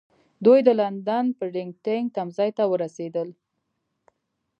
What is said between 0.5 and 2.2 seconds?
د لندن پډینګټن